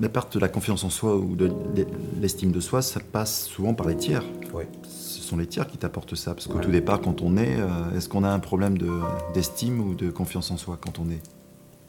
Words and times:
la 0.00 0.08
perte 0.08 0.34
de 0.34 0.40
la 0.40 0.48
confiance 0.48 0.82
en 0.84 0.90
soi 0.90 1.16
ou 1.16 1.36
de 1.36 1.52
l'estime 2.20 2.50
de 2.52 2.60
soi, 2.60 2.82
ça 2.82 3.00
passe 3.00 3.44
souvent 3.46 3.74
par 3.74 3.86
les 3.86 3.96
tiers. 3.96 4.24
Oui. 4.52 4.64
Ce 4.88 5.20
sont 5.22 5.36
les 5.36 5.46
tiers 5.46 5.66
qui 5.66 5.78
t'apportent 5.78 6.14
ça. 6.16 6.34
Parce 6.34 6.46
qu'au 6.46 6.58
tout 6.58 6.70
départ, 6.70 7.00
quand 7.00 7.22
on 7.22 7.36
est, 7.36 7.56
euh, 7.58 7.96
est-ce 7.96 8.08
qu'on 8.08 8.24
a 8.24 8.28
un 8.28 8.40
problème 8.40 8.76
d'estime 9.34 9.80
ou 9.80 9.94
de 9.94 10.10
confiance 10.10 10.50
en 10.50 10.56
soi 10.56 10.78
quand 10.80 10.98
on 10.98 11.10
est? 11.10 11.20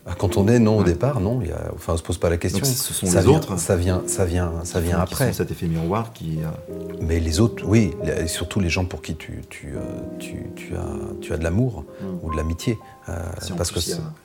Ah, 0.08 0.14
quand 0.16 0.38
on 0.38 0.48
est, 0.48 0.60
non, 0.60 0.78
au 0.78 0.84
départ, 0.84 1.20
non. 1.20 1.42
Y 1.42 1.52
a, 1.52 1.72
enfin, 1.74 1.94
on 1.94 1.98
se 1.98 2.04
pose 2.04 2.20
pas 2.20 2.30
la 2.30 2.38
question. 2.38 2.64
ce 2.64 2.94
sont 2.94 3.08
ça 3.08 3.22
les 3.22 3.28
vient, 3.28 3.38
autres. 3.38 3.58
Ça 3.58 3.76
vient, 3.76 4.04
ça 4.06 4.24
vient, 4.24 4.52
ça 4.64 4.80
vient 4.80 5.00
après. 5.00 5.34
cet 5.34 5.50
effet 5.50 5.66
miroir 5.66 6.14
qui. 6.14 6.38
Euh, 6.44 6.76
Mais 7.02 7.20
les 7.20 7.40
autres, 7.40 7.64
oui, 7.68 7.92
et 8.22 8.28
surtout 8.28 8.60
les 8.60 8.70
gens 8.70 8.86
pour 8.86 9.02
qui 9.02 9.16
tu, 9.16 9.42
tu, 9.50 9.74
euh, 9.76 9.80
tu, 10.20 10.46
tu 10.56 10.76
as, 10.76 10.86
tu 11.22 11.34
as 11.34 11.38
de 11.38 11.44
l'amour 11.44 11.86
Mm. 12.02 12.06
ou 12.24 12.32
de 12.32 12.38
l'amitié, 12.38 12.78
euh, 13.10 13.18
parce, 13.58 13.72
que, 13.72 13.80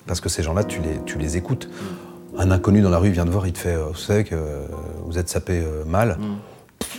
parce 0.07 0.21
que 0.21 0.29
ces 0.29 0.43
gens-là, 0.43 0.65
tu 0.65 0.83
les, 0.83 1.01
tu 1.07 1.17
les 1.17 1.39
écoutes. 1.39 1.71
Un 2.39 2.51
inconnu 2.51 2.81
dans 2.81 2.91
la 2.91 2.99
rue 2.99 3.11
vient 3.11 3.25
te 3.25 3.31
voir, 3.31 3.47
il 3.47 3.53
te 3.53 3.59
fait, 3.59 3.75
euh, 3.75 3.87
vous 3.89 3.95
savez 3.99 4.25
que 4.25 4.35
euh, 4.35 4.67
vous 5.05 5.19
êtes 5.19 5.29
sapé 5.29 5.61
euh, 5.61 5.85
mal. 5.85 6.17
Mm. 6.19 6.37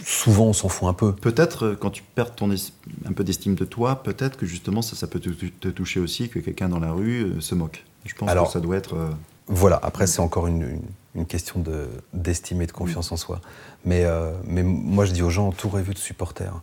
Souvent, 0.05 0.45
on 0.45 0.53
s'en 0.53 0.69
fout 0.69 0.87
un 0.89 0.93
peu. 0.93 1.13
Peut-être, 1.13 1.75
quand 1.79 1.89
tu 1.89 2.03
perds 2.15 2.35
ton 2.35 2.49
un 2.51 3.13
peu 3.13 3.23
d'estime 3.23 3.55
de 3.55 3.65
toi, 3.65 4.03
peut-être 4.03 4.37
que 4.37 4.45
justement 4.45 4.81
ça, 4.81 4.95
ça 4.95 5.07
peut 5.07 5.19
te, 5.19 5.29
te 5.29 5.67
toucher 5.69 5.99
aussi, 5.99 6.29
que 6.29 6.39
quelqu'un 6.39 6.69
dans 6.69 6.79
la 6.79 6.91
rue 6.91 7.23
euh, 7.23 7.41
se 7.41 7.55
moque. 7.55 7.83
Je 8.05 8.13
pense 8.15 8.29
Alors- 8.29 8.47
que 8.47 8.53
ça 8.53 8.59
doit 8.59 8.77
être. 8.77 8.95
euh, 8.95 9.09
Voilà, 9.47 9.79
après 9.81 10.07
c'est 10.07 10.19
encore 10.21 10.47
une, 10.47 10.61
une- 10.61 10.81
une 11.15 11.25
question 11.25 11.59
de- 11.59 11.87
d'estime 12.13 12.61
et 12.61 12.67
de 12.67 12.71
confiance 12.71 13.11
en 13.11 13.17
soi. 13.17 13.41
Mais, 13.85 14.05
euh, 14.05 14.31
mais 14.45 14.63
moi 14.63 15.05
je 15.05 15.11
dis 15.11 15.21
aux 15.23 15.29
gens, 15.29 15.47
entourez-vous 15.47 15.93
de 15.93 15.97
supporters. 15.99 16.53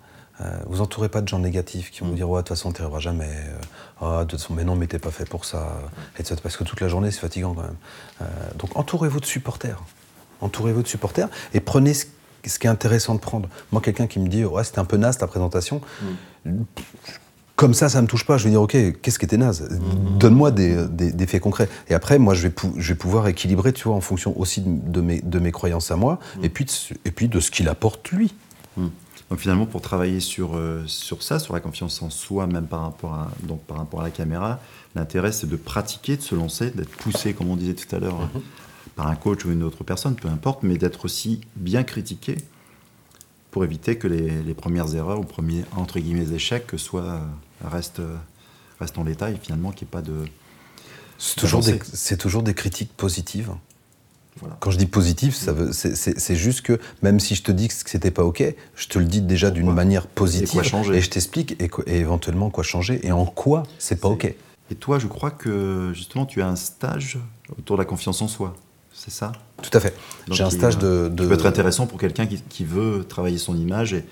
Euh, 0.41 0.45
vous 0.67 0.81
entourez 0.81 1.09
pas 1.09 1.21
de 1.21 1.27
gens 1.29 1.39
négatifs 1.41 1.91
qui 1.91 2.01
vont 2.01 2.09
vous 2.11 2.15
dire, 2.15 2.29
ouais, 2.31 2.39
de 2.43 2.47
toute 2.47 2.57
façon, 2.57 2.73
tu 2.73 2.81
arriveras 2.83 3.01
jamais. 3.01 3.29
Euh, 3.29 3.59
Ah, 4.01 4.21
de 4.25 4.31
toute 4.31 4.41
façon, 4.41 4.55
mais 4.55 4.63
non, 4.65 4.77
mais 4.77 4.87
t'es 4.87 5.01
pas 5.01 5.11
fait 5.11 5.29
pour 5.29 5.45
ça. 5.45 5.81
etc. 6.19 6.37
Parce 6.43 6.57
que 6.57 6.63
toute 6.65 6.81
la 6.81 6.87
journée, 6.89 7.11
c'est 7.11 7.19
fatigant 7.21 7.55
quand 7.55 7.63
même. 7.63 7.77
Euh, 8.23 8.25
donc 8.57 8.77
entourez-vous 8.77 9.19
de 9.21 9.27
supporters. 9.27 9.83
Entourez-vous 10.41 10.83
de 10.83 10.89
supporters 10.89 11.29
et 11.53 11.59
prenez 11.61 11.95
ce, 11.95 12.07
ce 12.47 12.59
qui 12.61 12.69
est 12.69 12.71
intéressant 12.71 13.15
de 13.17 13.21
prendre. 13.21 13.49
Moi, 13.73 13.81
quelqu'un 13.83 14.07
qui 14.07 14.21
me 14.21 14.29
dit, 14.29 14.45
ouais, 14.45 14.63
c'était 14.63 14.79
un 14.79 14.85
peu 14.85 14.97
naze 14.97 15.19
ta 15.19 15.27
présentation. 15.27 15.81
Comme 17.57 17.75
ça, 17.75 17.89
ça 17.89 18.01
me 18.01 18.07
touche 18.07 18.25
pas. 18.25 18.39
Je 18.39 18.45
vais 18.45 18.51
dire, 18.51 18.63
ok, 18.63 18.77
qu'est-ce 19.03 19.19
qui 19.19 19.25
était 19.25 19.37
naze? 19.37 19.69
Donne-moi 20.21 20.53
des, 20.53 20.87
des- 20.87 21.11
des 21.11 21.27
faits 21.27 21.43
concrets. 21.43 21.69
Et 21.89 21.95
après, 21.95 22.21
moi, 22.21 22.35
je 22.35 22.43
vais, 22.43 22.51
pou- 22.51 22.73
je 22.77 22.93
vais 22.93 22.99
pouvoir 22.99 23.27
équilibrer, 23.27 23.73
tu 23.73 23.83
vois, 23.89 23.97
en 23.97 24.01
fonction 24.01 24.39
aussi 24.39 24.61
de, 24.61 24.69
de 24.93 25.01
mes, 25.01 25.21
de 25.21 25.39
mes 25.41 25.51
croyances 25.51 25.91
à 25.91 25.97
moi, 25.97 26.21
et, 26.45 26.49
puis 26.51 26.65
de, 26.67 26.71
et 27.05 27.11
puis 27.11 27.27
de 27.27 27.41
ce 27.41 27.51
qu'il 27.51 27.69
apporte 27.69 28.13
lui. 28.13 28.33
Donc 29.31 29.41
finalement, 29.41 29.67
pour 29.67 29.83
travailler 29.83 30.21
sur, 30.21 30.57
euh, 30.57 30.83
sur 30.87 31.23
ça, 31.23 31.39
sur 31.39 31.53
la 31.53 31.61
confiance 31.61 32.01
en 32.01 32.09
soi, 32.11 32.47
même 32.47 32.67
par 32.67 32.81
rapport 32.83 33.13
à, 33.15 33.31
donc 33.43 33.61
par 33.65 33.77
rapport 33.77 34.01
à 34.01 34.05
la 34.05 34.11
caméra, 34.11 34.59
l'intérêt 34.95 35.33
c'est 35.33 35.47
de 35.47 35.57
pratiquer, 35.57 36.17
de 36.17 36.23
se 36.23 36.35
lancer, 36.35 36.71
d'être 36.71 36.91
poussé, 36.97 37.35
comme 37.35 37.51
on 37.51 37.57
disait 37.57 37.75
tout 37.75 37.95
à 37.95 37.99
l'heure, 37.99 38.19
Mhm. 38.19 38.41
par 38.97 39.07
un 39.09 39.17
coach 39.17 39.45
ou 39.45 39.51
une 39.53 39.63
autre 39.63 39.85
personne, 39.85 40.15
peu 40.17 40.29
importe, 40.29 40.63
mais 40.63 40.79
d'être 40.79 41.05
aussi 41.05 41.41
bien 41.57 41.85
critiqué 41.85 42.37
pour 43.51 43.65
éviter 43.65 43.97
que 43.99 44.09
les, 44.09 44.43
les 44.43 44.55
premières 44.55 44.95
erreurs 44.95 45.21
ou 45.21 45.25
premiers 45.25 45.65
entre 45.77 45.99
guillemets 46.01 46.33
échecs 46.33 46.67
soient, 46.79 47.03
euh, 47.03 47.21
restent, 47.69 48.03
restent 48.81 48.99
en 48.99 49.05
l'état 49.05 49.31
et 49.31 49.37
finalement 49.37 49.73
qu'il 49.73 49.87
n'y 49.87 49.91
ait 49.91 49.93
pas 49.93 50.03
de. 50.03 50.25
C'est 51.19 51.37
toujours, 51.37 51.61
des, 51.63 51.79
toujours 52.17 52.43
des 52.43 52.55
critiques 52.55 52.93
positives. 52.97 53.51
Voilà. 54.41 54.57
Quand 54.61 54.71
je 54.71 54.79
dis 54.79 54.87
positif, 54.87 55.35
ça 55.35 55.53
veut, 55.53 55.73
c'est, 55.73 56.37
juste 56.37 56.63
que 56.63 56.79
même 57.03 57.21
si 57.21 57.35
je 57.35 57.43
te 57.43 57.53
dis 57.53 57.69
que 57.69 57.75
c'était 57.75 58.11
pas 58.11 58.25
ok, 58.25 58.43
je 58.77 58.89
te 58.89 58.99
le 58.99 59.05
dis 59.05 59.21
déjà 59.21 59.51
d'une 59.51 59.73
manière 59.73 60.07
positive 60.07 60.49
Et 60.49 60.53
quoi 60.53 60.63
changer 60.63 60.97
et 60.97 61.01
je 61.01 61.11
t'explique 61.11 61.57
et, 61.61 61.71
éventuellement 61.99 62.51
quoi 62.51 62.65
changer 62.65 63.01
et 63.07 63.13
en 63.13 63.27
quoi 63.27 63.63
c'est 63.79 64.01
pas 64.01 64.09
ok. 64.09 64.35
Et 64.71 64.75
toi, 64.75 64.99
je 64.99 65.07
crois 65.07 65.31
que 65.31 65.93
justement, 65.95 66.27
tu 66.27 66.43
as 66.43 66.49
un 66.49 66.57
stage 66.57 67.19
autour 67.59 67.77
de 67.77 67.83
la 67.83 67.87
confiance 67.87 68.21
en 68.21 68.29
soi. 68.29 68.55
C'est 68.93 69.11
ça? 69.13 69.33
Tout 69.63 69.71
à 69.73 69.81
fait. 69.81 69.95
J'ai 70.31 70.43
un 70.45 70.51
stage 70.51 70.77
euh, 70.83 71.09
de, 71.09 71.15
qui 71.15 71.23
de- 71.23 71.29
peut 71.29 71.35
être 71.35 71.47
intéressant 71.47 71.87
pour 71.87 71.99
quelqu'un 71.99 72.27
qui, 72.27 72.43
qui 72.43 72.65
veut 72.65 73.05
travailler 73.09 73.39
son 73.39 73.57
image 73.57 73.95
et, 73.95 74.05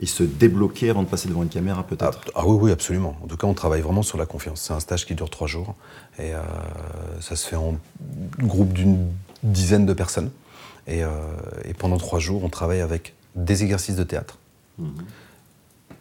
et 0.00 0.06
se 0.06 0.22
débloquer 0.24 0.90
avant 0.90 1.02
de 1.02 1.08
passer 1.08 1.28
devant 1.28 1.42
une 1.42 1.48
caméra, 1.48 1.80
Ah, 1.80 1.88
peut-être. 1.88 2.20
ah 2.34 2.46
oui, 2.46 2.56
oui, 2.60 2.72
absolument. 2.72 3.16
En 3.22 3.26
tout 3.26 3.36
cas, 3.36 3.46
on 3.46 3.54
travaille 3.54 3.82
vraiment 3.82 4.02
sur 4.02 4.18
la 4.18 4.26
confiance. 4.26 4.62
C'est 4.62 4.72
un 4.72 4.80
stage 4.80 5.06
qui 5.06 5.14
dure 5.14 5.30
trois 5.30 5.46
jours 5.46 5.74
et 6.18 6.34
euh, 6.34 6.40
ça 7.20 7.36
se 7.36 7.46
fait 7.46 7.56
en 7.56 7.76
groupe 8.38 8.72
d'une 8.72 9.06
dizaine 9.44 9.86
de 9.86 9.92
personnes. 9.92 10.30
Et, 10.86 11.02
euh, 11.04 11.08
et 11.64 11.72
pendant 11.74 11.96
trois 11.98 12.18
jours, 12.18 12.42
on 12.44 12.48
travaille 12.48 12.80
avec 12.80 13.14
des 13.36 13.62
exercices 13.62 13.96
de 13.96 14.04
théâtre 14.04 14.38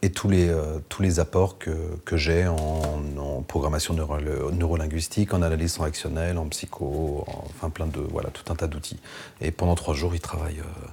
et 0.02 0.10
tous 0.12 0.28
les, 0.30 0.50
euh, 0.50 0.80
tous 0.90 1.02
les 1.02 1.20
apports 1.20 1.58
que, 1.60 1.72
que 2.06 2.18
j'ai 2.18 2.48
en, 2.48 2.82
en 3.18 3.42
programmation 3.42 3.94
neuro- 3.94 4.18
neurolinguistique, 4.52 5.34
en 5.34 5.42
analyse 5.42 5.74
transactionnelle, 5.76 6.38
en 6.38 6.48
psycho, 6.48 7.24
en- 7.28 7.44
enfin 7.50 7.70
plein 7.70 7.86
de 7.88 8.00
voilà 8.00 8.30
tout 8.30 8.52
un 8.52 8.56
tas 8.56 8.68
d'outils. 8.68 9.00
Et 9.42 9.52
pendant 9.52 9.76
trois 9.76 9.94
jours, 9.94 10.14
ils 10.16 10.20
travaillent, 10.22 10.60
euh, 10.60 10.88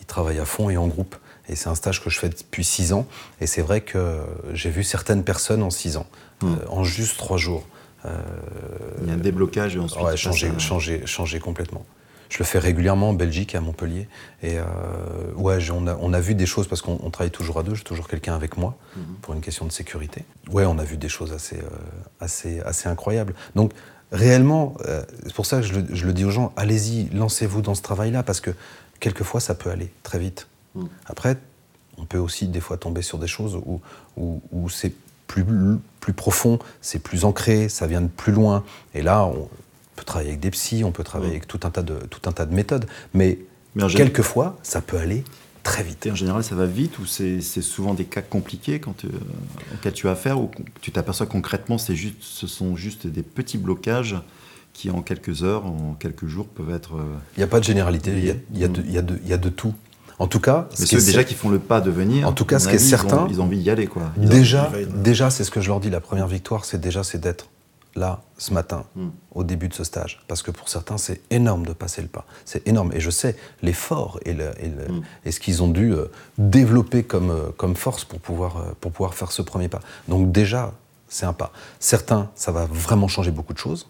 ils 0.00 0.04
travaillent 0.06 0.40
à 0.40 0.44
fond 0.44 0.68
et 0.70 0.76
en 0.76 0.88
groupe. 0.88 1.16
Et 1.48 1.56
c'est 1.56 1.68
un 1.68 1.74
stage 1.74 2.02
que 2.04 2.10
je 2.10 2.18
fais 2.18 2.28
depuis 2.28 2.64
six 2.64 2.92
ans. 2.92 3.06
Et 3.40 3.46
c'est 3.46 3.62
vrai 3.62 3.80
que 3.80 4.20
j'ai 4.52 4.70
vu 4.70 4.84
certaines 4.84 5.24
personnes 5.24 5.62
en 5.62 5.70
six 5.70 5.96
ans, 5.96 6.06
euh, 6.44 6.48
en 6.68 6.84
juste 6.84 7.16
trois 7.16 7.38
jours, 7.38 7.64
Il 8.04 9.08
y 9.08 9.10
a 9.10 9.14
un 9.14 9.18
déblocage 9.18 9.76
et 9.76 9.78
ensuite. 9.78 10.02
ouais, 10.04 10.16
changer, 10.16 10.48
à- 10.48 10.58
changer, 10.58 11.06
changer 11.06 11.38
complètement. 11.40 11.84
Je 12.28 12.38
le 12.38 12.44
fais 12.44 12.60
régulièrement 12.60 13.08
en 13.10 13.12
Belgique 13.12 13.54
à 13.56 13.60
Montpellier. 13.60 14.06
Et 14.42 14.58
euh, 14.58 14.64
ouais, 15.34 15.58
on 15.72 15.86
a, 15.88 15.96
on 16.00 16.12
a 16.12 16.20
vu 16.20 16.34
des 16.36 16.46
choses 16.46 16.68
parce 16.68 16.80
qu'on 16.80 16.98
on 17.02 17.10
travaille 17.10 17.32
toujours 17.32 17.58
à 17.58 17.62
deux. 17.64 17.74
J'ai 17.74 17.82
toujours 17.82 18.06
quelqu'un 18.06 18.34
avec 18.36 18.56
moi 18.56 18.76
Mhm. 18.96 19.02
pour 19.20 19.34
une 19.34 19.40
question 19.40 19.66
de 19.66 19.72
sécurité. 19.72 20.24
Ouais, 20.50 20.64
on 20.64 20.78
a 20.78 20.84
vu 20.84 20.96
des 20.96 21.08
choses 21.08 21.32
assez, 21.32 21.56
euh, 21.56 21.68
assez, 22.20 22.60
assez 22.60 22.88
incroyables. 22.88 23.34
Donc 23.56 23.72
réellement, 24.12 24.74
euh, 24.86 25.02
c'est 25.24 25.34
pour 25.34 25.44
ça 25.46 25.56
que 25.60 25.66
je 25.66 25.72
le, 25.80 25.86
je 25.92 26.06
le 26.06 26.12
dis 26.12 26.24
aux 26.24 26.30
gens 26.30 26.52
allez-y, 26.56 27.08
lancez-vous 27.12 27.62
dans 27.62 27.74
ce 27.74 27.82
travail-là 27.82 28.22
parce 28.22 28.40
que 28.40 28.52
quelquefois 29.00 29.40
ça 29.40 29.54
peut 29.56 29.70
aller 29.70 29.90
très 30.04 30.20
vite. 30.20 30.46
Mhm. 30.76 30.88
Après, 31.06 31.36
on 31.98 32.04
peut 32.04 32.18
aussi 32.18 32.46
des 32.46 32.60
fois 32.60 32.76
tomber 32.76 33.02
sur 33.02 33.18
des 33.18 33.26
choses 33.26 33.56
où, 33.66 33.80
où, 34.16 34.40
où 34.52 34.68
c'est 34.70 34.92
plus, 35.30 35.44
plus 36.00 36.12
profond, 36.12 36.58
c'est 36.80 36.98
plus 36.98 37.24
ancré, 37.24 37.68
ça 37.68 37.86
vient 37.86 38.00
de 38.00 38.08
plus 38.08 38.32
loin. 38.32 38.64
Et 38.94 39.02
là, 39.02 39.24
on 39.24 39.48
peut 39.96 40.04
travailler 40.04 40.30
avec 40.30 40.40
des 40.40 40.50
psys, 40.50 40.82
on 40.82 40.90
peut 40.92 41.04
travailler 41.04 41.30
Mm. 41.32 41.36
avec 41.36 41.46
tout 41.46 41.60
un, 41.62 41.70
tas 41.70 41.82
de, 41.82 41.94
tout 42.10 42.28
un 42.28 42.32
tas 42.32 42.46
de 42.46 42.54
méthodes. 42.54 42.86
Mais, 43.14 43.38
Mais 43.76 43.86
quelquefois, 43.86 44.58
ça 44.64 44.80
peut 44.80 44.98
aller 44.98 45.22
très 45.62 45.84
vite. 45.84 46.06
Et 46.06 46.10
en 46.10 46.16
général, 46.16 46.42
ça 46.42 46.54
va 46.56 46.66
vite 46.66 46.98
ou 46.98 47.06
c'est 47.06 47.40
souvent 47.62 47.94
des 47.94 48.06
cas 48.06 48.22
compliqués 48.22 48.80
quand, 48.80 49.04
euh, 49.04 49.08
auxquels 49.74 49.92
tu 49.92 50.08
as 50.08 50.12
affaire 50.12 50.40
ou 50.40 50.50
tu 50.80 50.90
t'aperçois 50.90 51.26
concrètement 51.26 51.76
juste, 51.78 52.16
ce 52.20 52.46
sont 52.48 52.74
juste 52.76 53.06
des 53.06 53.22
petits 53.22 53.58
blocages 53.58 54.16
qui 54.72 54.90
en 54.90 55.02
quelques 55.02 55.42
heures, 55.44 55.64
en 55.66 55.94
quelques 55.98 56.26
jours 56.26 56.46
peuvent 56.48 56.74
être. 56.74 56.94
euh, 56.96 57.16
Il 57.36 57.40
n'y 57.40 57.44
a 57.44 57.48
pas 57.54 57.60
de 57.60 57.64
généralité, 57.64 58.10
il 58.16 58.24
y 58.24 58.30
a, 58.30 58.34
y 58.54 58.64
a 58.64 58.68
il 58.86 58.92
y 58.92 58.98
a 58.98 59.02
y 59.26 59.32
a 59.32 59.38
de 59.38 59.48
tout. 59.50 59.74
En 60.20 60.26
tout 60.28 60.38
cas, 60.38 60.68
ce 60.74 60.82
Mais 60.82 60.86
ceux 60.86 60.98
déjà 61.04 61.24
qui 61.24 61.34
font 61.34 61.48
le 61.48 61.58
pas 61.58 61.80
de 61.80 61.90
venir. 61.90 62.28
En 62.28 62.32
tout 62.32 62.44
cas, 62.44 62.58
ce 62.60 62.68
qui 62.68 62.74
est 62.76 62.78
certain- 62.78 63.26
Ils 63.30 63.40
ont, 63.40 63.44
envie 63.44 63.58
d'y 63.58 63.70
aller 63.70 63.86
quoi. 63.86 64.02
Ils 64.20 64.28
déjà, 64.28 64.70
déjà 64.94 65.30
c'est 65.30 65.42
ce 65.44 65.50
que 65.50 65.60
je 65.60 65.68
leur 65.68 65.80
dis, 65.80 65.90
la 65.90 66.00
première 66.00 66.28
victoire, 66.28 66.64
c'est 66.66 66.78
déjà 66.80 67.02
c'est 67.02 67.18
d'être 67.18 67.48
là, 67.96 68.20
ce 68.38 68.52
matin, 68.54 68.84
Mm. 68.94 69.08
au 69.34 69.42
début 69.44 69.66
de 69.68 69.74
ce 69.74 69.82
stage. 69.82 70.22
Parce 70.28 70.42
que 70.42 70.50
pour 70.52 70.68
certains, 70.68 70.96
c'est 70.98 71.20
énorme 71.30 71.64
de 71.66 71.72
passer 71.72 72.02
le 72.02 72.08
pas. 72.08 72.24
C'est 72.44 72.68
énorme. 72.68 72.92
Et 72.94 73.00
je 73.00 73.10
sais 73.10 73.34
l'effort 73.62 74.20
et, 74.24 74.32
le- 74.34 74.52
et, 74.60 74.68
le- 74.68 74.92
Mm. 74.94 75.02
et 75.24 75.32
ce 75.32 75.40
qu'ils 75.40 75.62
ont 75.62 75.68
dû 75.68 75.92
euh, 75.94 76.04
développer 76.38 77.02
comme, 77.02 77.30
euh, 77.30 77.50
comme 77.56 77.74
force 77.74 78.04
pour 78.04 78.20
pouvoir, 78.20 78.58
euh, 78.58 78.60
pour 78.80 78.92
pouvoir 78.92 79.14
faire 79.14 79.32
ce 79.32 79.42
premier 79.42 79.68
pas. 79.68 79.80
Donc 80.06 80.30
déjà, 80.30 80.72
c'est 81.08 81.26
un 81.26 81.32
pas. 81.32 81.50
Certains, 81.80 82.28
ça 82.36 82.52
va 82.52 82.66
vraiment 82.70 83.08
changer 83.08 83.30
beaucoup 83.32 83.54
de 83.54 83.58
choses. 83.58 83.88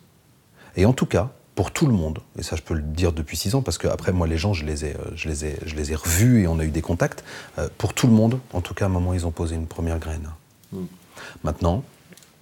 Et 0.76 0.86
en 0.86 0.92
tout 0.94 1.06
cas, 1.06 1.28
pour 1.54 1.72
tout 1.72 1.86
le 1.86 1.92
monde, 1.92 2.20
et 2.38 2.42
ça 2.42 2.56
je 2.56 2.62
peux 2.62 2.74
le 2.74 2.82
dire 2.82 3.12
depuis 3.12 3.36
six 3.36 3.54
ans, 3.54 3.62
parce 3.62 3.76
que 3.78 3.86
après 3.88 4.12
moi 4.12 4.26
les 4.26 4.38
gens 4.38 4.52
je 4.54 4.64
les 4.64 4.84
ai, 4.84 4.94
euh, 4.96 5.10
je 5.14 5.28
les 5.28 5.44
ai, 5.44 5.58
je 5.66 5.74
les 5.76 5.92
ai 5.92 5.94
revus 5.94 6.42
et 6.42 6.46
on 6.46 6.58
a 6.58 6.64
eu 6.64 6.70
des 6.70 6.80
contacts, 6.82 7.22
euh, 7.58 7.68
pour 7.78 7.92
tout 7.92 8.06
le 8.06 8.12
monde, 8.12 8.40
en 8.52 8.60
tout 8.60 8.72
cas 8.74 8.84
à 8.86 8.88
un 8.88 8.90
moment 8.92 9.12
ils 9.14 9.26
ont 9.26 9.30
posé 9.32 9.56
une 9.56 9.66
première 9.66 9.98
graine. 9.98 10.30
Mm. 10.72 10.84
Maintenant, 11.44 11.84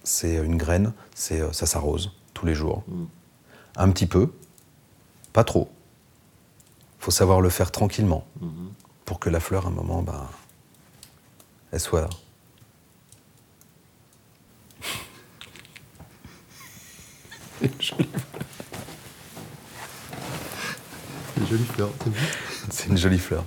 c'est 0.03 0.35
une 0.35 0.55
graine, 0.57 0.93
c'est 1.15 1.41
euh, 1.41 1.51
ça 1.51 1.65
s'arrose 1.65 2.11
tous 2.33 2.45
les 2.45 2.55
jours. 2.55 2.83
Mm. 2.87 3.03
Un 3.77 3.91
petit 3.91 4.07
peu, 4.07 4.31
pas 5.33 5.43
trop. 5.43 5.69
faut 6.99 7.11
savoir 7.11 7.41
le 7.41 7.49
faire 7.49 7.71
tranquillement 7.71 8.25
Mhm. 8.41 8.71
pour 9.05 9.19
que 9.19 9.29
la 9.29 9.39
fleur, 9.39 9.65
à 9.65 9.69
un 9.69 9.71
moment, 9.71 10.01
ben, 10.01 10.27
elle 11.71 11.79
soit 11.79 12.01
là. 17.61 17.69
C'est 22.69 22.87
une 22.89 22.97
jolie 22.97 23.19
fleur. 23.19 23.43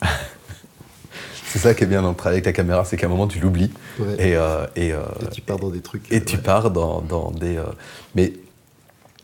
c'est 1.46 1.58
ça 1.58 1.74
qui 1.74 1.84
est 1.84 1.86
bien 1.86 2.02
dans 2.02 2.10
le 2.10 2.16
travail 2.16 2.36
avec 2.36 2.46
la 2.46 2.52
caméra, 2.52 2.84
c'est 2.84 2.96
qu'à 2.96 3.06
un 3.06 3.10
moment 3.10 3.26
tu 3.28 3.38
l'oublies 3.40 3.70
Ouais. 3.98 4.14
et, 4.30 4.36
euh, 4.36 4.66
et, 4.76 4.92
euh, 4.92 5.02
Et 5.22 5.30
tu 5.30 5.40
pars 5.40 5.58
dans 5.58 5.70
des 5.70 5.80
trucs. 5.80 6.10
et 6.12 6.16
euh, 6.18 6.24
tu 6.24 6.36
ouais. 6.36 6.42
pars 6.42 6.70
dans, 6.70 7.00
dans 7.00 7.30
des. 7.30 7.56
euh, 7.56 7.64
mais 8.14 8.32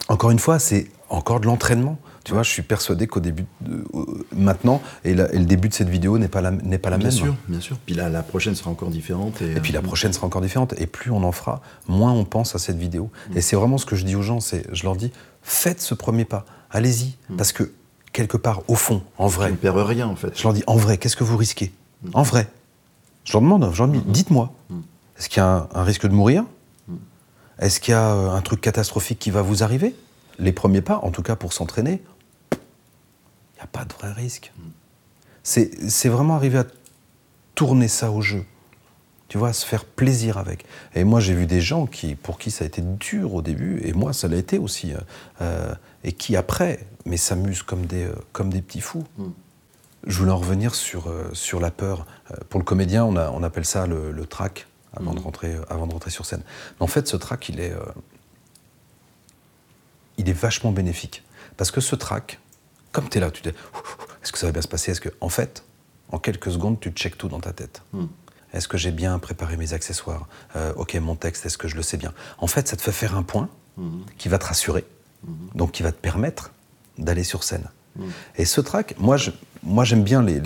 encore 0.08 0.31
une 0.31 0.38
fois, 0.38 0.58
c'est 0.58 0.88
encore 1.11 1.40
de 1.40 1.46
l'entraînement. 1.46 1.99
Tu 2.25 2.32
vois, 2.32 2.43
je 2.44 2.50
suis 2.50 2.62
persuadé 2.62 3.06
qu'au 3.08 3.19
début, 3.20 3.44
de- 3.62 3.85
euh, 3.94 4.05
maintenant, 4.32 4.81
et, 5.05 5.12
la- 5.14 5.32
et 5.32 5.38
le 5.38 5.44
début 5.44 5.69
de 5.69 5.75
cette 5.75 5.88
vidéo 5.88 6.19
n'est 6.19 6.28
pas 6.28 6.40
la, 6.40 6.52
n'est 6.52 6.78
pas 6.78 6.88
la 6.90 6.96
bien 6.99 7.08
même. 7.08 7.17
sûr, 7.17 7.35
bien 7.49 7.61
sûr. 7.61 7.76
Puis 7.85 7.94
la 7.96 8.23
prochaine 8.23 8.55
sera 8.55 8.70
encore 8.70 8.90
différente. 8.90 9.43
Et, 9.43 9.52
Et 9.52 9.61
puis 9.61 9.73
la 9.73 9.81
euh, 9.81 9.82
prochaine 9.82 10.12
sera 10.12 10.26
encore 10.26 10.40
différente. 10.40 10.75
Et 10.78 10.87
plus 10.87 11.11
on 11.11 11.23
en 11.25 11.32
fera, 11.32 11.61
moins 11.88 12.12
on 12.12 12.25
pense 12.25 12.55
à 12.55 12.58
cette 12.58 12.78
vidéo. 12.78 13.11
Mm. 13.31 13.38
Et 13.38 13.40
c'est 13.40 13.56
vraiment 13.56 13.76
ce 13.78 13.87
que 13.87 13.96
je 13.96 14.05
dis 14.05 14.14
aux 14.17 14.23
gens. 14.23 14.38
C'est, 14.40 14.67
je 14.73 14.85
leur 14.85 14.94
dis, 14.96 15.11
faites 15.43 15.81
ce 15.81 15.94
premier 15.94 16.25
pas. 16.25 16.44
Allez-y, 16.73 17.17
Mm. 17.29 17.37
parce 17.37 17.53
que 17.53 17.73
quelque 18.13 18.37
part, 18.37 18.63
au 18.69 18.75
fond, 18.75 19.03
en 19.19 19.27
vrai. 19.27 19.47
Tu 19.49 19.53
ne 19.53 19.57
perds 19.59 19.87
rien, 19.87 20.09
en 20.09 20.17
fait. 20.17 20.37
Je 20.37 20.43
leur 20.43 20.53
dis, 20.53 20.65
en 20.67 20.77
vrai, 20.77 20.99
qu'est-ce 20.99 21.17
que 21.17 21.25
vous 21.25 21.37
risquez 21.37 21.73
En 22.15 22.23
vrai. 22.23 22.49
Je 23.25 23.33
leur 23.33 23.43
demande, 23.43 23.71
je 23.73 23.79
leur 23.79 23.89
dis, 23.89 24.01
dites-moi, 24.07 24.53
est-ce 25.19 25.29
qu'il 25.29 25.39
y 25.39 25.45
a 25.45 25.69
un, 25.73 25.85
risque 25.85 26.07
de 26.07 26.13
mourir 26.13 26.45
Est-ce 27.59 27.79
qu'il 27.79 27.93
y 27.93 27.95
a 27.95 28.11
euh, 28.15 28.31
un 28.31 28.41
truc 28.41 28.61
catastrophique 28.61 29.19
qui 29.21 29.31
va 29.31 29.43
vous 29.43 29.63
arriver 29.63 29.95
Les 30.39 30.53
premiers 30.53 30.81
pas, 30.83 30.99
en 31.03 31.11
tout 31.11 31.23
cas 31.23 31.37
pour 31.37 31.53
s'entraîner, 31.53 32.03
il 32.53 33.57
n'y 33.57 33.63
a 33.63 33.67
pas 33.67 33.85
de 33.85 33.93
vrai 33.93 34.13
risque. 34.13 34.53
C'est 35.45 36.09
vraiment 36.09 36.35
arriver 36.35 36.59
à 36.59 36.67
tourner 37.55 37.89
ça 37.89 38.11
au 38.11 38.21
jeu. 38.23 38.45
Tu 39.32 39.38
vois, 39.38 39.49
à 39.49 39.52
se 39.55 39.64
faire 39.64 39.87
plaisir 39.87 40.37
avec. 40.37 40.67
Et 40.94 41.05
moi, 41.05 41.19
j'ai 41.19 41.32
vu 41.32 41.46
des 41.46 41.62
gens 41.62 41.87
qui, 41.87 42.17
pour 42.17 42.38
qui 42.38 42.50
ça 42.50 42.64
a 42.64 42.67
été 42.67 42.82
dur 42.82 43.32
au 43.32 43.40
début, 43.40 43.81
et 43.82 43.94
moi, 43.94 44.12
ça 44.12 44.29
l'a 44.29 44.37
été 44.37 44.58
aussi, 44.58 44.93
euh, 44.93 44.99
euh, 45.40 45.75
et 46.05 46.12
qui 46.12 46.37
après, 46.37 46.87
mais 47.06 47.17
s'amusent 47.17 47.62
comme 47.62 47.87
des, 47.87 48.05
euh, 48.05 48.14
comme 48.32 48.50
des 48.50 48.61
petits 48.61 48.82
fous. 48.82 49.06
Je 50.06 50.19
voulais 50.19 50.32
en 50.32 50.37
revenir 50.37 50.75
sur, 50.75 51.11
sur 51.32 51.61
la 51.61 51.70
peur. 51.70 52.05
Pour 52.50 52.61
le 52.61 52.64
comédien, 52.67 53.06
on, 53.06 53.17
a, 53.17 53.31
on 53.31 53.43
appelle 53.43 53.64
ça 53.64 53.87
le, 53.87 54.12
le 54.12 54.26
trac 54.26 54.67
avant, 54.94 55.14
de 55.14 55.20
rentrer, 55.20 55.56
avant 55.70 55.87
de 55.87 55.94
rentrer 55.94 56.11
sur 56.11 56.26
scène. 56.26 56.43
Mais 56.78 56.85
en 56.85 56.87
fait, 56.87 57.08
ce 57.08 57.17
trac, 57.17 57.49
il 57.49 57.58
est, 57.58 57.73
il 60.19 60.28
est 60.28 60.35
vachement 60.35 60.73
bénéfique. 60.73 61.23
Parce 61.56 61.70
que 61.70 61.81
ce 61.81 61.96
trac, 61.96 62.38
comme 62.90 63.08
tu 63.08 63.17
es 63.17 63.20
là, 63.23 63.31
tu 63.31 63.40
te 63.40 63.49
dis 63.49 63.56
est-ce 64.23 64.31
que 64.31 64.38
ça 64.38 64.44
va 64.44 64.52
bien 64.52 64.61
se 64.61 64.69
passer? 64.69 64.90
Est-ce 64.90 65.00
que, 65.00 65.08
en 65.23 65.31
fait, 65.31 65.64
en 66.11 66.19
quelques 66.19 66.52
secondes, 66.52 66.78
tu 66.78 66.90
checkes 66.90 67.17
tout 67.17 67.28
dans 67.28 67.40
ta 67.40 67.55
tête. 67.55 67.81
Hmm. 67.94 68.08
Est-ce 68.52 68.69
que 68.69 68.78
j'ai 68.78 68.90
bien 68.90 69.19
préparé 69.19 69.56
mes 69.56 69.72
accessoires? 69.72 70.26
Euh, 70.56 70.72
Ok, 70.76 70.94
mon 70.96 71.16
texte, 71.16 71.46
est-ce 71.46 71.58
que 71.58 71.69
je 71.69 71.76
le 71.76 71.82
sais 71.82 71.96
bien? 71.96 72.12
En 72.38 72.46
fait, 72.46 72.69
ça 72.69 72.76
te 72.76 72.82
fait 72.82 72.93
faire 72.93 73.16
un 73.16 73.22
point 73.22 73.49
hmm. 73.76 74.00
qui 74.19 74.28
va 74.28 74.38
te 74.38 74.46
rassurer, 74.46 74.84
hmm. 75.25 75.32
donc 75.54 75.72
qui 75.72 75.82
va 75.82 75.93
te 75.93 76.00
permettre 76.00 76.52
d'aller 76.99 77.25
sur 77.25 77.44
scène. 77.44 77.69
Et 78.37 78.44
ce 78.44 78.60
track, 78.60 78.94
moi, 78.99 79.16
moi 79.62 79.84
j'aime 79.84 80.02
bien 80.02 80.22
les, 80.22 80.40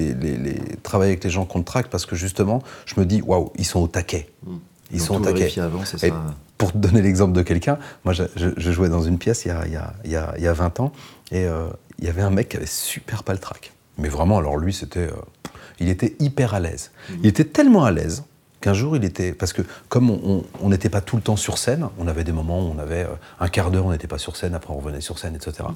travailler 0.83 1.13
avec 1.13 1.25
les 1.25 1.31
gens 1.31 1.45
contre 1.45 1.65
track 1.65 1.89
parce 1.89 2.07
que 2.07 2.17
justement, 2.17 2.63
je 2.87 2.99
me 2.99 3.07
dis, 3.07 3.23
waouh, 3.23 3.53
ils 3.57 3.65
sont 3.65 3.81
au 3.81 3.89
taquet. 3.89 4.29
Ils 4.93 5.01
sont 5.01 5.17
au 5.17 5.21
taquet. 5.21 5.61
Avant, 5.61 5.85
ça. 5.85 5.97
Pour 6.59 6.73
te 6.73 6.79
donner 6.79 7.03
l'exemple 7.03 7.35
de 7.35 7.43
quelqu'un, 7.43 7.79
moi, 8.05 8.15
je, 8.15 8.27
jouais 8.73 8.89
dans 8.89 9.03
une 9.03 9.19
pièce 9.19 9.45
il 9.45 9.49
y 9.49 9.51
a, 9.51 9.67
il 9.67 10.11
y 10.11 10.17
a, 10.17 10.35
il 10.37 10.43
y 10.43 10.47
a 10.47 10.53
20 10.53 10.81
ans 10.81 10.93
et 11.31 11.45
euh, 11.45 11.67
il 11.99 12.07
y 12.07 12.09
avait 12.09 12.23
un 12.23 12.31
mec 12.31 12.49
qui 12.49 12.57
avait 12.57 12.67
super 12.67 13.25
pas 13.25 13.33
le 13.33 13.39
track. 13.39 13.73
Mais 13.99 14.09
vraiment, 14.09 14.39
alors 14.39 14.57
lui, 14.57 14.73
c'était. 14.73 15.01
Euh, 15.01 15.13
il 15.81 15.89
était 15.89 16.17
hyper 16.19 16.55
à 16.55 16.61
l'aise. 16.61 16.91
Il 17.23 17.27
était 17.27 17.45
tellement 17.45 17.85
à 17.85 17.91
l'aise 17.91 18.25
qu'un 18.61 18.75
jour, 18.75 18.97
il 18.97 19.05
était. 19.05 19.33
Parce 19.33 19.53
que, 19.53 19.63
comme 19.89 20.11
on 20.11 20.69
n'était 20.69 20.89
pas 20.89 21.01
tout 21.01 21.17
le 21.17 21.23
temps 21.23 21.37
sur 21.37 21.59
scène, 21.59 21.89
on 21.99 22.09
avait 22.09 22.25
des 22.25 22.33
moments 22.33 22.61
où 22.61 22.73
on 22.75 22.79
avait 22.79 23.05
euh, 23.05 23.15
un 23.39 23.49
quart 23.49 23.71
d'heure, 23.71 23.87
on 23.87 23.93
n'était 23.93 24.09
pas 24.09 24.19
sur 24.19 24.37
scène, 24.37 24.55
après 24.55 24.73
on 24.73 24.79
revenait 24.79 25.01
sur 25.01 25.19
scène, 25.19 25.35
etc. 25.37 25.69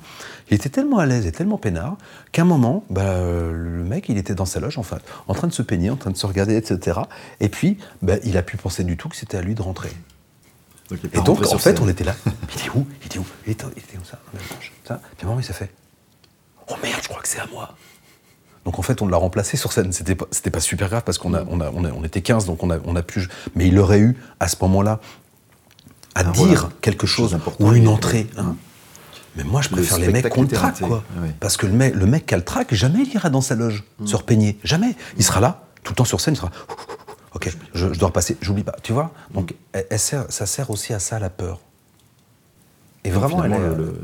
Il 0.51 0.55
était 0.55 0.69
tellement 0.69 0.99
à 0.99 1.07
l'aise 1.07 1.27
et 1.27 1.33
tellement 1.33 1.59
peinard 1.59 1.97
qu'à 2.33 2.43
un 2.43 2.47
moment, 2.47 2.85
bah, 2.91 3.21
le 3.21 3.85
mec, 3.85 4.09
il 4.09 4.19
était 4.19 4.35
dans 4.35 4.45
sa 4.45 4.61
loge, 4.61 4.79
enfin, 4.79 4.99
en 5.29 5.35
train 5.35 5.49
de 5.49 5.53
se 5.53 5.63
peigner, 5.63 5.91
en 5.91 5.97
train 5.97 6.11
de 6.11 6.17
se 6.17 6.27
regarder, 6.27 6.57
etc. 6.57 7.01
Et 7.41 7.49
puis, 7.49 7.79
bah, 8.03 8.15
il 8.25 8.37
a 8.37 8.43
pu 8.43 8.57
penser 8.57 8.85
du 8.85 8.97
tout 8.97 9.09
que 9.09 9.17
c'était 9.17 9.37
à 9.37 9.43
lui 9.43 9.55
de 9.55 9.63
rentrer. 9.63 9.91
et 10.91 11.21
donc, 11.21 11.47
en 11.47 11.59
fait, 11.59 11.81
on 11.81 11.89
était 11.89 12.05
là. 12.05 12.17
Il 12.27 12.61
était 12.61 12.71
où? 12.75 12.87
Il 13.03 13.07
était 13.07 13.19
où? 13.19 13.27
Il 13.47 13.53
était, 13.53 13.67
où? 13.67 14.05
Ça? 14.05 14.19
Ça? 14.85 15.01
Puis 15.17 15.23
à 15.23 15.27
un 15.27 15.29
moment, 15.29 15.41
il 15.41 15.45
s'est 15.45 15.53
fait 15.53 15.71
Oh 16.69 16.75
merde, 16.83 17.01
je 17.03 17.09
crois 17.09 17.23
que 17.23 17.29
c'est 17.29 17.41
à 17.41 17.47
moi. 17.47 17.77
Donc 18.65 18.79
en 18.79 18.83
fait, 18.83 19.01
on 19.03 19.09
l'a 19.09 19.17
remplacé 19.17 19.57
sur 19.57 19.73
scène. 19.73 19.93
C'était 19.93 20.15
pas, 20.15 20.27
c'était 20.31 20.51
pas 20.51 20.61
super 20.61 20.89
grave 20.89 21.03
parce 21.05 21.19
qu'on 21.19 21.35
a, 21.35 21.45
on, 21.49 21.61
a, 21.61 21.71
on, 21.71 22.05
était 22.05 22.21
15, 22.21 22.47
donc 22.47 22.63
on 22.63 22.71
a, 22.71 22.79
on 22.85 22.95
a 22.97 23.03
pu. 23.03 23.29
Mais 23.55 23.69
il 23.69 23.79
aurait 23.79 24.01
eu, 24.01 24.17
à 24.39 24.49
ce 24.49 24.57
moment-là, 24.63 25.01
à 26.15 26.21
ah, 26.21 26.25
dire 26.25 26.71
quelque 26.81 27.07
chose, 27.07 27.39
ou 27.59 27.73
une 27.73 27.89
entrée. 27.89 28.27
Hein. 28.37 28.57
Mais 29.37 29.45
moi, 29.45 29.63
je 29.63 29.69
préfère 29.69 29.99
les 29.99 30.09
mecs 30.09 30.29
qu'on 30.29 30.47
traque, 30.47 30.81
quoi. 30.81 31.05
Parce 31.39 31.57
que 31.57 31.67
le 31.67 31.73
mec, 31.73 31.95
le 31.95 32.07
mec 32.07 32.27
qui 32.27 32.35
a 32.35 32.37
le 32.37 32.45
track, 32.45 32.75
jamais 32.75 33.03
il 33.03 33.15
ira 33.15 33.31
dans 33.31 33.41
sa 33.41 33.55
loge, 33.55 33.85
mm. 34.01 34.07
se 34.07 34.17
repeigner. 34.17 34.59
Jamais. 34.65 34.97
Il 35.17 35.25
sera 35.25 35.41
là, 35.41 35.65
tout 35.83 35.93
le 35.93 35.97
temps 35.97 36.05
sur 36.05 36.21
scène, 36.21 36.35
il 36.35 36.39
sera. 36.39 36.51
Ok, 37.33 37.49
je, 37.75 37.87
dois 37.87 38.09
repasser, 38.09 38.37
j'oublie 38.41 38.65
pas. 38.65 38.75
Tu 38.83 38.93
vois 38.93 39.13
Donc, 39.33 39.55
elle, 39.73 39.99
sert, 40.01 40.25
ça 40.31 40.47
sert 40.47 40.69
aussi 40.69 40.93
à 40.93 40.99
ça, 40.99 41.21
la 41.21 41.31
peur. 41.31 41.61
Et 43.05 43.11
vraiment, 43.11 43.45
elle, 43.45 43.53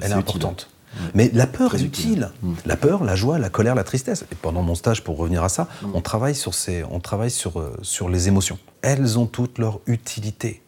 est, 0.00 0.12
importante. 0.12 0.70
Mais 1.14 1.30
la 1.32 1.46
peur 1.46 1.74
est 1.74 1.82
utile. 1.82 2.30
Mm. 2.42 2.52
La 2.64 2.76
peur, 2.76 3.04
la 3.04 3.16
joie, 3.16 3.38
la 3.38 3.48
colère, 3.48 3.74
la 3.74 3.84
tristesse. 3.84 4.24
Et 4.32 4.34
pendant 4.34 4.62
mon 4.62 4.74
stage, 4.74 5.04
pour 5.04 5.16
revenir 5.16 5.44
à 5.44 5.48
ça, 5.48 5.68
mm. 5.82 5.90
on 5.94 6.00
travaille, 6.00 6.34
sur, 6.34 6.54
ces, 6.54 6.84
on 6.90 7.00
travaille 7.00 7.30
sur, 7.30 7.60
euh, 7.60 7.76
sur 7.82 8.08
les 8.08 8.28
émotions. 8.28 8.58
Elles 8.82 9.18
ont 9.18 9.26
toutes 9.26 9.58
leur 9.58 9.80
utilité. 9.86 10.62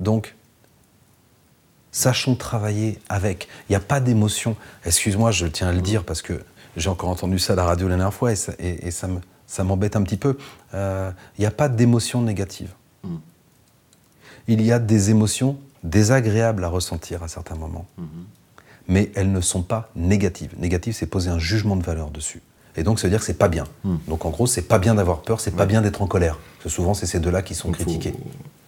Donc, 0.00 0.34
sachons 1.90 2.34
travailler 2.34 2.98
avec. 3.08 3.48
Il 3.68 3.72
n'y 3.72 3.76
a 3.76 3.80
pas 3.80 4.00
d'émotion. 4.00 4.56
Excuse-moi, 4.84 5.30
je 5.30 5.46
tiens 5.46 5.68
à 5.68 5.72
le 5.72 5.82
dire 5.82 6.04
parce 6.04 6.22
que 6.22 6.42
j'ai 6.76 6.88
encore 6.88 7.10
entendu 7.10 7.38
ça 7.38 7.52
à 7.52 7.56
la 7.56 7.64
radio 7.64 7.88
la 7.88 7.96
dernière 7.96 8.14
fois 8.14 8.32
et 8.32 8.36
ça, 8.36 8.52
et, 8.58 8.90
ça 8.90 9.64
m'embête 9.64 9.96
un 9.96 10.02
petit 10.02 10.16
peu. 10.16 10.38
Euh, 10.74 11.10
il 11.36 11.42
n'y 11.42 11.46
a 11.46 11.50
pas 11.50 11.68
d'émotion 11.68 12.22
négative. 12.22 12.70
Mm. 13.04 13.16
Il 14.48 14.62
y 14.62 14.72
a 14.72 14.78
des 14.78 15.10
émotions 15.10 15.58
désagréables 15.84 16.64
à 16.64 16.68
ressentir 16.68 17.22
à 17.22 17.28
certains 17.28 17.56
moments. 17.56 17.86
Mm-hmm 18.00 18.41
mais 18.88 19.10
elles 19.14 19.32
ne 19.32 19.40
sont 19.40 19.62
pas 19.62 19.90
négatives. 19.96 20.54
Négative, 20.58 20.94
c'est 20.94 21.06
poser 21.06 21.30
un 21.30 21.38
jugement 21.38 21.76
de 21.76 21.82
valeur 21.82 22.10
dessus. 22.10 22.42
Et 22.76 22.84
donc, 22.84 22.98
ça 22.98 23.06
veut 23.06 23.10
dire 23.10 23.20
que 23.20 23.26
c'est 23.26 23.34
pas 23.34 23.48
bien. 23.48 23.64
Hmm. 23.84 23.96
Donc, 24.08 24.24
en 24.24 24.30
gros, 24.30 24.46
c'est 24.46 24.62
pas 24.62 24.78
bien 24.78 24.94
d'avoir 24.94 25.20
peur, 25.22 25.40
c'est 25.40 25.50
pas 25.50 25.66
bien 25.66 25.82
d'être 25.82 26.00
en 26.00 26.06
colère. 26.06 26.38
Parce 26.56 26.64
que 26.64 26.68
souvent, 26.70 26.94
c'est 26.94 27.06
ces 27.06 27.20
deux-là 27.20 27.42
qui 27.42 27.54
sont 27.54 27.70
critiqués. 27.70 28.14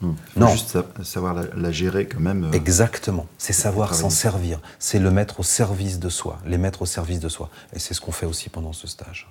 Hmm. 0.03 0.13
non. 0.37 0.49
juste 0.49 0.79
savoir 1.03 1.35
la, 1.57 1.73
gérer 1.73 2.07
quand 2.07 2.21
même. 2.21 2.45
Euh, 2.45 2.53
Exactement. 2.53 3.27
C'est 3.39 3.55
savoir 3.55 3.95
s'en 3.95 4.11
servir. 4.11 4.61
C'est 4.79 4.99
le 4.99 5.11
mettre 5.11 5.41
au 5.41 5.43
service 5.43 5.99
de 5.99 6.11
soi. 6.11 6.39
Les 6.45 6.59
mettre 6.59 6.83
au 6.83 6.87
service 6.87 7.21
de 7.21 7.29
soi. 7.31 7.49
Et 7.73 7.79
c'est 7.79 7.95
ce 7.95 8.01
qu'on 8.01 8.13
fait 8.13 8.27
aussi 8.27 8.51
pendant 8.51 8.75
ce 8.75 8.87
stage. 8.87 9.27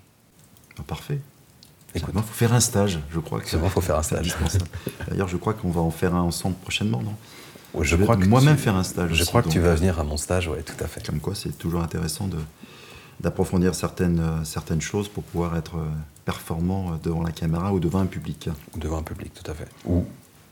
Ah, 0.79 0.83
parfait. 0.87 1.19
Écoute, 1.95 2.15
il 2.15 2.21
faut 2.23 2.33
faire 2.33 2.53
un 2.53 2.59
stage, 2.59 2.99
je 3.11 3.19
crois. 3.19 3.39
C'est 3.45 3.57
il 3.57 3.69
faut 3.69 3.81
faire 3.81 3.97
un 3.97 4.03
stage. 4.03 4.35
D'ailleurs, 5.07 5.27
je 5.27 5.37
crois 5.37 5.53
qu'on 5.53 5.69
va 5.69 5.81
en 5.81 5.91
faire 5.91 6.15
un 6.15 6.21
ensemble 6.21 6.55
prochainement, 6.55 7.03
non? 7.03 7.13
Je, 7.81 7.95
crois 7.95 8.17
que 8.17 8.25
moi-même 8.25 8.57
faire 8.57 8.75
un 8.75 8.83
stage. 8.83 9.13
Je 9.13 9.23
crois 9.25 9.41
que 9.41 9.49
tu 9.49 9.59
vas 9.59 9.75
venir 9.75 9.99
à 9.99 10.03
mon 10.03 10.17
stage, 10.17 10.47
oui, 10.47 10.57
tout 10.63 10.81
à 10.83 10.87
fait. 10.87 11.05
Comme 11.05 11.19
quoi, 11.19 11.35
c'est 11.35 11.57
toujours 11.57 11.81
intéressant 11.81 12.27
de 12.27 12.37
d'approfondir 13.19 13.73
certaines, 13.73 14.19
euh, 14.19 14.43
certaines 14.43 14.81
choses 14.81 15.07
pour 15.07 15.23
pouvoir 15.23 15.55
être 15.55 15.77
euh, 15.77 15.85
performant 16.25 16.91
euh, 16.91 16.95
devant 17.01 17.23
la 17.23 17.31
caméra 17.31 17.73
ou 17.73 17.79
devant 17.79 17.99
un 17.99 18.05
public. 18.05 18.49
Ou 18.75 18.79
devant 18.79 18.97
un 18.97 19.03
public, 19.03 19.31
tout 19.33 19.49
à 19.49 19.53
fait. 19.53 19.67
Ou 19.85 20.05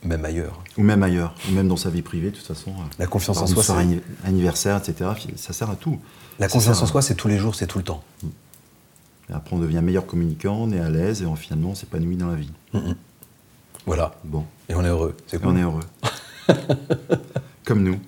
même 0.03 0.23
ailleurs. 0.25 0.63
Ou 0.77 0.83
même 0.83 1.03
ailleurs, 1.03 1.35
ou 1.49 1.53
même 1.53 1.67
dans 1.67 1.75
sa 1.75 1.89
vie 1.89 2.01
privée, 2.01 2.31
de 2.31 2.35
toute 2.35 2.45
façon. 2.45 2.73
La 2.97 3.07
confiance 3.07 3.37
en 3.37 3.47
soi, 3.47 3.63
c'est... 3.63 4.01
anniversaire, 4.25 4.77
etc., 4.77 5.11
ça 5.35 5.53
sert 5.53 5.69
à 5.69 5.75
tout. 5.75 5.99
La 6.39 6.47
confiance 6.47 6.81
en 6.81 6.85
soi, 6.85 7.01
c'est 7.01 7.15
tous 7.15 7.27
les 7.27 7.37
jours, 7.37 7.55
c'est 7.55 7.67
tout 7.67 7.77
le 7.77 7.83
temps. 7.83 8.03
Mm. 8.23 8.27
Et 9.29 9.33
après, 9.33 9.55
on 9.55 9.59
devient 9.59 9.81
meilleur 9.83 10.05
communicant, 10.05 10.55
on 10.55 10.71
est 10.71 10.79
à 10.79 10.89
l'aise 10.89 11.21
et 11.21 11.25
on, 11.25 11.35
finalement, 11.35 11.71
on 11.71 11.75
s'épanouit 11.75 12.15
dans 12.15 12.29
la 12.29 12.35
vie. 12.35 12.51
Mm, 12.73 12.79
mm. 12.79 12.95
Voilà. 13.85 14.15
Bon. 14.23 14.45
Et 14.69 14.75
on 14.75 14.83
est 14.83 14.89
heureux. 14.89 15.15
C'est 15.27 15.43
On 15.45 15.55
est 15.55 15.61
heureux. 15.61 15.83
comme 17.65 17.83
nous. 17.83 17.99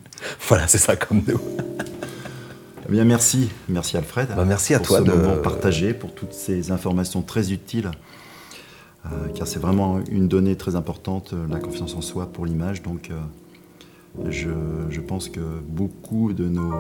Voilà, 0.48 0.68
c'est 0.68 0.78
ça, 0.78 0.96
comme 0.96 1.22
nous. 1.28 1.40
Eh 2.88 2.92
bien, 2.92 3.06
merci. 3.06 3.50
Merci 3.70 3.98
Alfred. 3.98 4.28
Bah, 4.36 4.46
merci 4.46 4.74
à 4.74 4.80
pour 4.80 4.88
toi 4.88 5.00
ce 5.00 5.04
de 5.04 5.12
moment 5.12 5.38
partagé, 5.38 5.94
pour 5.94 6.14
toutes 6.14 6.34
ces 6.34 6.72
informations 6.72 7.22
très 7.22 7.52
utiles. 7.52 7.92
Euh, 9.06 9.28
car 9.36 9.48
c'est 9.48 9.60
vraiment 9.60 10.00
une 10.10 10.28
donnée 10.28 10.56
très 10.56 10.76
importante, 10.76 11.34
euh, 11.34 11.46
la 11.50 11.60
confiance 11.60 11.94
en 11.96 12.02
soi 12.02 12.28
pour 12.28 12.46
l'image. 12.46 12.82
Donc, 12.82 13.10
euh, 13.10 14.30
je, 14.30 15.00
pense 15.02 15.28
que 15.28 15.42
beaucoup 15.68 16.34
de 16.34 16.48
nos 16.48 16.74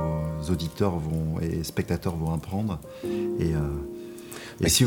auditeurs 0.50 0.98
vont, 0.98 1.40
et 1.42 1.64
spectateurs 1.64 2.16
vont 2.16 2.34
apprendre. 2.34 2.80
Et, 3.40 3.54
si 4.70 4.86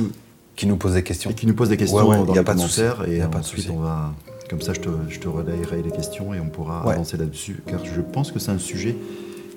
qui 0.54 0.66
nous 0.66 0.76
posent 0.76 0.94
des 0.94 1.02
questions. 1.02 1.30
Et 1.30 1.34
qui 1.34 1.46
nous 1.46 1.54
posent 1.54 1.68
des 1.68 1.76
questions 1.76 1.98
dans 1.98 2.34
les 2.34 2.44
commentaires. 2.44 3.06
Et 3.06 3.22
ensuite, 3.22 3.68
on 3.70 3.80
va 3.80 4.14
comme 4.48 4.62
ça, 4.62 4.72
je 4.72 4.80
te, 4.80 4.88
je 5.08 5.18
te 5.18 5.28
relayerai 5.28 5.82
les 5.82 5.90
questions 5.90 6.32
et 6.34 6.40
on 6.40 6.48
pourra 6.48 6.80
avancer 6.90 7.16
là-dessus. 7.16 7.62
Car 7.66 7.84
je 7.84 8.00
pense 8.00 8.30
que 8.30 8.38
c'est 8.38 8.52
un 8.52 8.58
sujet 8.58 8.96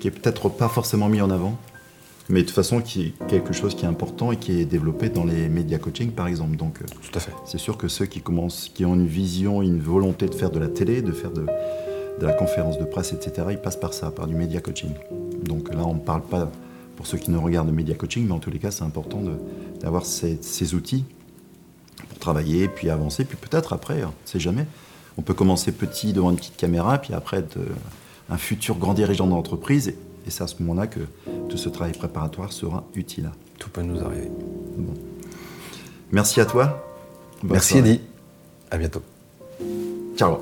qui 0.00 0.08
est 0.08 0.10
peut-être 0.10 0.48
pas 0.48 0.68
forcément 0.68 1.08
mis 1.08 1.20
en 1.20 1.30
avant, 1.30 1.56
mais 2.28 2.40
de 2.40 2.46
toute 2.46 2.54
façon 2.54 2.80
qui 2.80 3.02
est 3.02 3.26
quelque 3.26 3.52
chose 3.52 3.74
qui 3.74 3.84
est 3.84 3.88
important 3.88 4.32
et 4.32 4.36
qui 4.36 4.60
est 4.60 4.64
développé 4.64 5.08
dans 5.08 5.24
les 5.24 5.48
médias 5.48 5.78
coaching, 5.78 6.10
par 6.10 6.26
exemple. 6.26 6.56
Donc, 6.56 6.80
euh, 6.80 6.86
tout 7.02 7.16
à 7.16 7.20
fait. 7.20 7.32
C'est 7.44 7.58
sûr 7.58 7.76
que 7.76 7.88
ceux 7.88 8.06
qui 8.06 8.20
commencent, 8.20 8.70
qui 8.72 8.84
ont 8.84 8.94
une 8.94 9.06
vision, 9.06 9.62
une 9.62 9.80
volonté 9.80 10.26
de 10.26 10.34
faire 10.34 10.50
de 10.50 10.58
la 10.58 10.68
télé, 10.68 11.02
de 11.02 11.12
faire 11.12 11.30
de, 11.30 11.42
de 11.42 12.26
la 12.26 12.32
conférence 12.32 12.78
de 12.78 12.84
presse, 12.84 13.12
etc., 13.12 13.48
ils 13.50 13.58
passent 13.58 13.80
par 13.80 13.94
ça, 13.94 14.10
par 14.10 14.26
du 14.26 14.34
média 14.34 14.60
coaching. 14.60 14.90
Donc 15.44 15.72
là, 15.72 15.84
on 15.84 15.94
ne 15.94 16.00
parle 16.00 16.22
pas 16.22 16.50
pour 16.96 17.06
ceux 17.06 17.18
qui 17.18 17.30
ne 17.30 17.38
regardent 17.38 17.68
le 17.68 17.74
média 17.74 17.94
coaching, 17.94 18.26
mais 18.26 18.32
en 18.32 18.38
tous 18.38 18.50
les 18.50 18.58
cas, 18.58 18.70
c'est 18.70 18.84
important 18.84 19.22
d'avoir 19.80 20.04
ces, 20.04 20.38
ces 20.40 20.74
outils 20.74 21.04
travailler, 22.20 22.68
puis 22.68 22.90
avancer, 22.90 23.24
puis 23.24 23.36
peut-être 23.36 23.72
après, 23.72 24.02
on 24.04 24.08
ne 24.08 24.12
sait 24.24 24.40
jamais. 24.40 24.66
On 25.18 25.22
peut 25.22 25.34
commencer 25.34 25.72
petit 25.72 26.12
devant 26.12 26.30
une 26.30 26.36
petite 26.36 26.56
caméra, 26.56 26.98
puis 26.98 27.14
après 27.14 27.38
être 27.38 27.56
euh, 27.56 27.66
un 28.30 28.38
futur 28.38 28.76
grand 28.76 28.94
dirigeant 28.94 29.26
d'entreprise. 29.26 29.88
Et, 29.88 29.96
c'est 30.28 30.44
à 30.44 30.46
ce 30.46 30.54
moment-là 30.60 30.86
que 30.86 31.00
tout 31.48 31.56
ce 31.56 31.68
travail 31.68 31.92
préparatoire 31.92 32.52
sera 32.52 32.84
utile. 32.94 33.30
Tout 33.58 33.68
peut 33.68 33.82
nous 33.82 34.00
arriver. 34.00 34.30
Merci 36.12 36.40
à 36.40 36.46
toi. 36.46 36.86
Merci 37.42 37.78
Eddie. 37.78 38.00
À 38.70 38.78
bientôt. 38.78 39.02
Ciao. 40.16 40.38